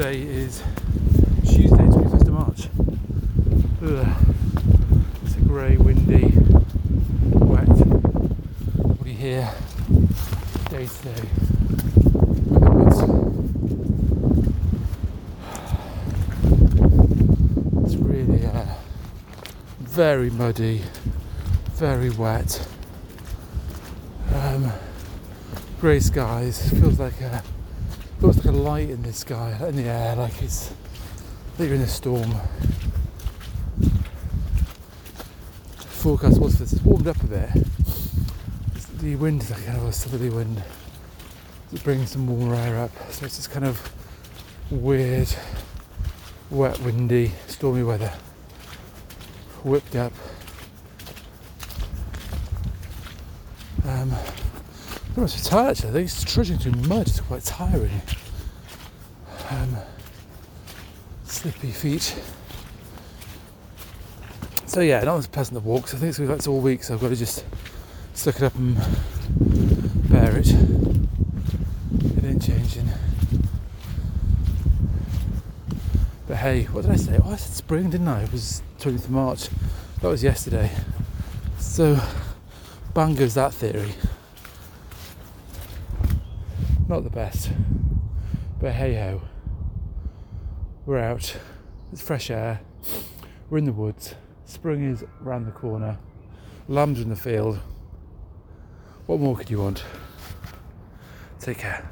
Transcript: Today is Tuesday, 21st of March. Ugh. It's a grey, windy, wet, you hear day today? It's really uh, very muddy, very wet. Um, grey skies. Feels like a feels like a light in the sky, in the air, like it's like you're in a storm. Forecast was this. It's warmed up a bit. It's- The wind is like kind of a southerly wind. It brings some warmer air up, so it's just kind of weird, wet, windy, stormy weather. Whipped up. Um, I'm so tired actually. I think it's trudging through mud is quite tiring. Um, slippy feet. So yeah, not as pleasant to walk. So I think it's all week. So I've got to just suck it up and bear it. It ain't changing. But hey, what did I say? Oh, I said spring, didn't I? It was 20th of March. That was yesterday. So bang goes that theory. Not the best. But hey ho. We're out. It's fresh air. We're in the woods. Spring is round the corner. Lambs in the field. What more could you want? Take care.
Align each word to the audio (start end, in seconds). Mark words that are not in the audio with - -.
Today 0.00 0.22
is 0.22 0.62
Tuesday, 1.44 1.76
21st 1.76 2.20
of 2.22 2.32
March. 2.32 2.68
Ugh. 3.84 4.34
It's 5.26 5.36
a 5.36 5.40
grey, 5.40 5.76
windy, 5.76 6.32
wet, 7.34 7.68
you 9.04 9.12
hear 9.12 9.52
day 10.70 10.86
today? 10.86 11.28
It's 17.84 17.96
really 17.96 18.46
uh, 18.46 18.64
very 19.80 20.30
muddy, 20.30 20.80
very 21.74 22.08
wet. 22.08 22.66
Um, 24.34 24.72
grey 25.78 26.00
skies. 26.00 26.70
Feels 26.70 26.98
like 26.98 27.20
a 27.20 27.42
feels 28.20 28.36
like 28.36 28.46
a 28.46 28.52
light 28.52 28.90
in 28.90 29.02
the 29.02 29.12
sky, 29.12 29.56
in 29.68 29.76
the 29.76 29.84
air, 29.84 30.14
like 30.16 30.42
it's 30.42 30.70
like 31.58 31.68
you're 31.68 31.76
in 31.76 31.82
a 31.82 31.86
storm. 31.88 32.30
Forecast 35.86 36.40
was 36.40 36.58
this. 36.58 36.72
It's 36.72 36.82
warmed 36.82 37.06
up 37.08 37.22
a 37.22 37.26
bit. 37.26 37.50
It's- 37.56 38.86
The 39.00 39.16
wind 39.16 39.42
is 39.42 39.50
like 39.50 39.64
kind 39.64 39.78
of 39.78 39.84
a 39.84 39.92
southerly 39.92 40.30
wind. 40.30 40.62
It 41.72 41.82
brings 41.84 42.10
some 42.10 42.26
warmer 42.26 42.54
air 42.54 42.78
up, 42.78 42.90
so 43.10 43.24
it's 43.26 43.36
just 43.36 43.50
kind 43.50 43.64
of 43.64 43.92
weird, 44.70 45.28
wet, 46.50 46.78
windy, 46.80 47.32
stormy 47.46 47.82
weather. 47.82 48.12
Whipped 49.64 49.94
up. 49.96 50.12
Um, 53.86 54.12
I'm 55.16 55.28
so 55.28 55.50
tired 55.50 55.70
actually. 55.70 55.88
I 55.88 55.92
think 55.92 56.06
it's 56.06 56.24
trudging 56.24 56.58
through 56.58 56.72
mud 56.88 57.06
is 57.08 57.20
quite 57.20 57.42
tiring. 57.42 58.00
Um, 59.50 59.76
slippy 61.24 61.72
feet. 61.72 62.14
So 64.66 64.80
yeah, 64.80 65.02
not 65.02 65.18
as 65.18 65.26
pleasant 65.26 65.60
to 65.60 65.66
walk. 65.66 65.88
So 65.88 65.96
I 65.96 66.00
think 66.00 66.16
it's 66.16 66.46
all 66.46 66.60
week. 66.60 66.84
So 66.84 66.94
I've 66.94 67.00
got 67.00 67.08
to 67.08 67.16
just 67.16 67.44
suck 68.14 68.36
it 68.36 68.42
up 68.44 68.54
and 68.54 68.76
bear 70.08 70.36
it. 70.38 70.48
It 70.48 72.24
ain't 72.24 72.42
changing. 72.42 72.88
But 76.28 76.36
hey, 76.36 76.64
what 76.66 76.82
did 76.82 76.92
I 76.92 76.96
say? 76.96 77.18
Oh, 77.24 77.32
I 77.32 77.36
said 77.36 77.52
spring, 77.52 77.90
didn't 77.90 78.06
I? 78.06 78.22
It 78.22 78.30
was 78.30 78.62
20th 78.78 79.06
of 79.06 79.10
March. 79.10 79.48
That 80.00 80.08
was 80.08 80.22
yesterday. 80.22 80.70
So 81.58 82.00
bang 82.94 83.16
goes 83.16 83.34
that 83.34 83.52
theory. 83.52 83.92
Not 86.90 87.04
the 87.04 87.10
best. 87.10 87.52
But 88.58 88.72
hey 88.72 88.94
ho. 88.96 89.22
We're 90.86 90.98
out. 90.98 91.36
It's 91.92 92.02
fresh 92.02 92.32
air. 92.32 92.62
We're 93.48 93.58
in 93.58 93.64
the 93.64 93.72
woods. 93.72 94.16
Spring 94.44 94.82
is 94.90 95.04
round 95.20 95.46
the 95.46 95.52
corner. 95.52 95.98
Lambs 96.66 97.00
in 97.00 97.08
the 97.08 97.14
field. 97.14 97.60
What 99.06 99.20
more 99.20 99.36
could 99.36 99.48
you 99.48 99.60
want? 99.60 99.84
Take 101.38 101.58
care. 101.58 101.88